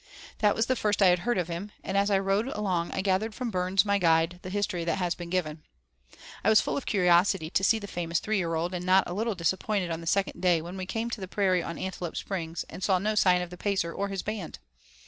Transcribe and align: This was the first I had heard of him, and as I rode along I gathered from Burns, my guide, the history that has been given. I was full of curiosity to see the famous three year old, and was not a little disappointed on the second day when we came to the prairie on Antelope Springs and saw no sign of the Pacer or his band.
This 0.39 0.55
was 0.55 0.65
the 0.65 0.75
first 0.75 0.99
I 1.03 1.09
had 1.09 1.19
heard 1.19 1.37
of 1.37 1.47
him, 1.47 1.71
and 1.83 1.95
as 1.95 2.09
I 2.09 2.17
rode 2.17 2.47
along 2.47 2.89
I 2.91 3.01
gathered 3.01 3.35
from 3.35 3.51
Burns, 3.51 3.85
my 3.85 3.99
guide, 3.99 4.39
the 4.41 4.49
history 4.49 4.83
that 4.83 4.95
has 4.97 5.13
been 5.13 5.29
given. 5.29 5.61
I 6.43 6.49
was 6.49 6.59
full 6.59 6.75
of 6.75 6.87
curiosity 6.87 7.51
to 7.51 7.63
see 7.63 7.77
the 7.77 7.85
famous 7.85 8.17
three 8.19 8.37
year 8.39 8.55
old, 8.55 8.73
and 8.73 8.81
was 8.81 8.85
not 8.87 9.07
a 9.07 9.13
little 9.13 9.35
disappointed 9.35 9.91
on 9.91 10.01
the 10.01 10.07
second 10.07 10.41
day 10.41 10.59
when 10.59 10.75
we 10.75 10.87
came 10.87 11.11
to 11.11 11.21
the 11.21 11.27
prairie 11.27 11.61
on 11.61 11.77
Antelope 11.77 12.17
Springs 12.17 12.65
and 12.67 12.83
saw 12.83 12.97
no 12.97 13.13
sign 13.13 13.43
of 13.43 13.51
the 13.51 13.57
Pacer 13.57 13.93
or 13.93 14.07
his 14.07 14.23
band. 14.23 14.57